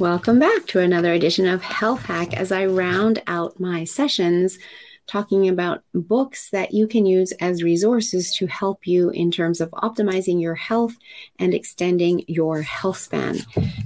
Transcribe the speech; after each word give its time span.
Welcome 0.00 0.40
back 0.40 0.66
to 0.66 0.80
another 0.80 1.12
edition 1.12 1.46
of 1.46 1.62
Health 1.62 2.02
Hack 2.06 2.34
as 2.34 2.50
I 2.50 2.66
round 2.66 3.22
out 3.28 3.60
my 3.60 3.84
sessions 3.84 4.58
talking 5.06 5.48
about 5.48 5.84
books 5.94 6.50
that 6.50 6.74
you 6.74 6.88
can 6.88 7.06
use 7.06 7.30
as 7.40 7.62
resources 7.62 8.34
to 8.38 8.48
help 8.48 8.88
you 8.88 9.10
in 9.10 9.30
terms 9.30 9.60
of 9.60 9.70
optimizing 9.70 10.42
your 10.42 10.56
health 10.56 10.96
and 11.38 11.54
extending 11.54 12.24
your 12.26 12.60
health 12.62 12.96
span. 12.96 13.38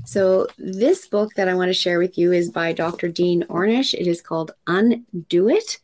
So, 0.06 0.46
this 0.56 1.06
book 1.06 1.34
that 1.34 1.46
I 1.46 1.52
want 1.54 1.68
to 1.68 1.74
share 1.74 1.98
with 1.98 2.16
you 2.16 2.32
is 2.32 2.48
by 2.48 2.72
Dr. 2.72 3.08
Dean 3.08 3.42
Ornish. 3.44 3.92
It 3.92 4.06
is 4.06 4.22
called 4.22 4.52
Undo 4.66 5.50
It, 5.50 5.78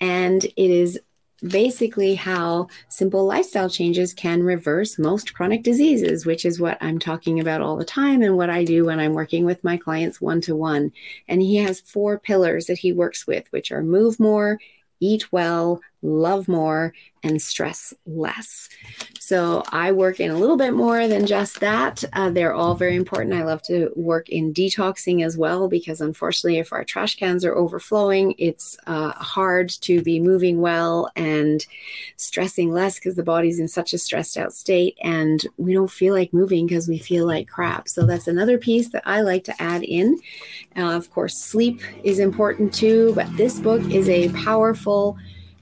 and 0.00 0.44
it 0.44 0.52
is 0.56 0.98
basically 1.46 2.14
how 2.14 2.68
simple 2.88 3.24
lifestyle 3.24 3.68
changes 3.68 4.14
can 4.14 4.42
reverse 4.42 4.98
most 4.98 5.34
chronic 5.34 5.62
diseases, 5.62 6.26
which 6.26 6.44
is 6.44 6.60
what 6.60 6.78
I'm 6.80 6.98
talking 6.98 7.40
about 7.40 7.60
all 7.60 7.76
the 7.76 7.84
time 7.84 8.22
and 8.22 8.36
what 8.36 8.50
I 8.50 8.64
do 8.64 8.86
when 8.86 9.00
I'm 9.00 9.14
working 9.14 9.44
with 9.44 9.64
my 9.64 9.76
clients 9.76 10.20
one 10.20 10.40
to 10.42 10.54
one. 10.54 10.92
And 11.28 11.40
he 11.42 11.56
has 11.56 11.80
four 11.80 12.18
pillars 12.18 12.66
that 12.66 12.78
he 12.78 12.92
works 12.92 13.26
with, 13.26 13.46
which 13.50 13.72
are 13.72 13.82
move 13.82 14.20
more, 14.20 14.58
eat 15.00 15.32
well, 15.32 15.80
love 16.02 16.48
more, 16.48 16.92
and 17.22 17.40
stress 17.40 17.92
less. 18.06 18.68
So 19.18 19.62
I 19.70 19.92
work 19.92 20.20
in 20.20 20.30
a 20.30 20.38
little 20.38 20.56
bit 20.56 20.72
more 20.72 21.06
than 21.06 21.26
just 21.26 21.60
that. 21.60 22.02
Uh, 22.12 22.30
they're 22.30 22.54
all 22.54 22.74
very 22.74 22.96
important. 22.96 23.34
I 23.34 23.44
love 23.44 23.62
to 23.64 23.90
work 23.94 24.28
in 24.30 24.54
detoxing 24.54 25.24
as 25.24 25.36
well 25.36 25.68
because 25.68 26.00
unfortunately, 26.00 26.58
if 26.58 26.72
our 26.72 26.84
trash 26.84 27.16
cans 27.16 27.44
are 27.44 27.54
overflowing, 27.54 28.34
it's 28.38 28.76
uh, 28.86 29.12
hard 29.12 29.68
to 29.82 30.02
be 30.02 30.18
moving 30.18 30.60
well 30.60 31.10
and 31.14 31.66
stressing 32.16 32.72
less 32.72 32.94
because 32.94 33.16
the 33.16 33.22
body's 33.22 33.60
in 33.60 33.68
such 33.68 33.92
a 33.92 33.98
stressed 33.98 34.36
out 34.36 34.52
state 34.52 34.96
and 35.02 35.46
we 35.58 35.74
don't 35.74 35.90
feel 35.90 36.14
like 36.14 36.32
moving 36.32 36.66
because 36.66 36.88
we 36.88 36.98
feel 36.98 37.26
like 37.26 37.48
crap. 37.48 37.88
So 37.88 38.06
that's 38.06 38.28
another 38.28 38.58
piece 38.58 38.88
that 38.90 39.02
I 39.04 39.20
like 39.20 39.44
to 39.44 39.62
add 39.62 39.82
in. 39.82 40.18
Uh, 40.76 40.96
of 40.96 41.10
course, 41.10 41.36
sleep 41.36 41.80
is 42.02 42.18
important 42.18 42.72
too, 42.72 43.12
but 43.14 43.34
this 43.36 43.60
book 43.60 43.82
is 43.90 44.08
a 44.08 44.30
powerful 44.30 45.18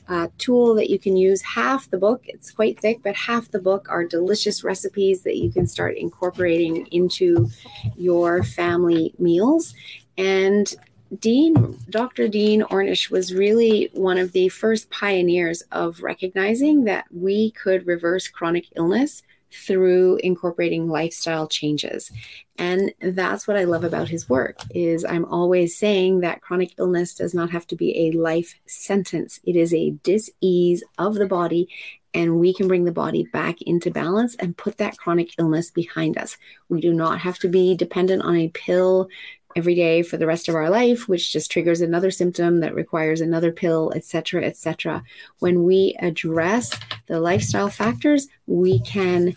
uh, 0.08 0.28
tool 0.38 0.74
that 0.74 0.90
you 0.90 0.98
can 0.98 1.16
use. 1.16 1.42
Half 1.42 1.90
the 1.90 1.98
book, 1.98 2.22
it's 2.24 2.50
quite 2.50 2.80
thick, 2.80 3.00
but 3.02 3.14
half 3.14 3.50
the 3.50 3.58
book 3.58 3.86
are 3.90 4.04
delicious 4.04 4.64
recipes 4.64 5.22
that 5.22 5.36
you 5.36 5.50
can 5.50 5.66
start 5.66 5.96
incorporating 5.96 6.86
into 6.86 7.48
your 7.96 8.42
family 8.42 9.14
meals. 9.18 9.74
And 10.16 10.74
Dean, 11.20 11.78
Dr. 11.88 12.28
Dean 12.28 12.62
Ornish 12.62 13.10
was 13.10 13.34
really 13.34 13.90
one 13.94 14.18
of 14.18 14.32
the 14.32 14.48
first 14.48 14.90
pioneers 14.90 15.62
of 15.72 16.02
recognizing 16.02 16.84
that 16.84 17.06
we 17.10 17.50
could 17.52 17.86
reverse 17.86 18.28
chronic 18.28 18.66
illness 18.76 19.22
through 19.52 20.16
incorporating 20.16 20.88
lifestyle 20.88 21.46
changes 21.46 22.10
and 22.56 22.92
that's 23.00 23.48
what 23.48 23.56
i 23.56 23.64
love 23.64 23.84
about 23.84 24.08
his 24.08 24.28
work 24.28 24.58
is 24.74 25.04
i'm 25.04 25.24
always 25.24 25.76
saying 25.76 26.20
that 26.20 26.40
chronic 26.42 26.72
illness 26.78 27.14
does 27.14 27.34
not 27.34 27.50
have 27.50 27.66
to 27.66 27.76
be 27.76 28.08
a 28.08 28.12
life 28.12 28.58
sentence 28.66 29.40
it 29.44 29.56
is 29.56 29.72
a 29.72 29.90
dis-ease 30.02 30.84
of 30.98 31.14
the 31.14 31.26
body 31.26 31.68
and 32.14 32.38
we 32.40 32.54
can 32.54 32.68
bring 32.68 32.84
the 32.84 32.92
body 32.92 33.24
back 33.32 33.60
into 33.62 33.90
balance 33.90 34.34
and 34.36 34.56
put 34.56 34.78
that 34.78 34.96
chronic 34.98 35.30
illness 35.38 35.70
behind 35.70 36.18
us 36.18 36.36
we 36.68 36.80
do 36.80 36.92
not 36.92 37.18
have 37.18 37.38
to 37.38 37.48
be 37.48 37.74
dependent 37.74 38.22
on 38.22 38.36
a 38.36 38.48
pill 38.48 39.08
every 39.56 39.74
day 39.74 40.02
for 40.02 40.16
the 40.16 40.26
rest 40.26 40.48
of 40.48 40.54
our 40.54 40.70
life, 40.70 41.08
which 41.08 41.32
just 41.32 41.50
triggers 41.50 41.80
another 41.80 42.10
symptom 42.10 42.60
that 42.60 42.74
requires 42.74 43.20
another 43.20 43.50
pill, 43.50 43.92
etc., 43.94 44.44
etc. 44.44 45.02
When 45.40 45.64
we 45.64 45.96
address 46.00 46.78
the 47.08 47.20
lifestyle 47.20 47.68
factors, 47.68 48.28
we 48.46 48.80
can 48.80 49.34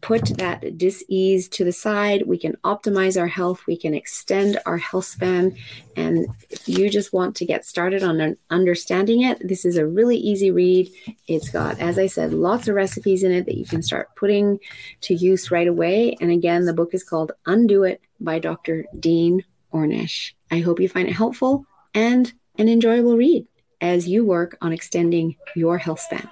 put 0.00 0.24
that 0.38 0.78
dis-ease 0.78 1.48
to 1.48 1.64
the 1.64 1.72
side. 1.72 2.26
We 2.26 2.38
can 2.38 2.56
optimize 2.64 3.20
our 3.20 3.26
health. 3.26 3.66
We 3.66 3.76
can 3.76 3.94
extend 3.94 4.58
our 4.66 4.78
health 4.78 5.06
span. 5.06 5.56
And 5.96 6.26
if 6.48 6.68
you 6.68 6.88
just 6.88 7.12
want 7.12 7.36
to 7.36 7.44
get 7.44 7.66
started 7.66 8.02
on 8.02 8.36
understanding 8.50 9.22
it 9.22 9.46
this 9.46 9.64
is 9.64 9.76
a 9.76 9.86
really 9.86 10.16
easy 10.16 10.50
read. 10.50 10.90
It's 11.26 11.50
got 11.50 11.78
as 11.80 11.98
i 11.98 12.06
said 12.06 12.32
lots 12.32 12.68
of 12.68 12.74
recipes 12.74 13.22
in 13.22 13.32
it 13.32 13.46
that 13.46 13.56
you 13.56 13.66
can 13.66 13.82
start 13.82 14.14
putting 14.16 14.58
to 15.02 15.14
use 15.14 15.50
right 15.50 15.68
away. 15.68 16.16
And 16.20 16.30
again 16.30 16.64
the 16.64 16.74
book 16.74 16.94
is 16.94 17.04
called 17.04 17.32
undo 17.46 17.82
it 17.84 18.00
by 18.20 18.38
dr 18.38 18.86
dean 18.98 19.44
ornish. 19.72 20.32
I 20.50 20.60
hope 20.60 20.80
you 20.80 20.88
find 20.88 21.08
it 21.08 21.12
helpful 21.12 21.66
and 21.94 22.32
an 22.58 22.68
enjoyable 22.68 23.16
read 23.16 23.46
as 23.80 24.08
you 24.08 24.24
work 24.24 24.56
on 24.60 24.72
extending 24.72 25.36
your 25.54 25.78
health 25.78 26.00
span 26.00 26.30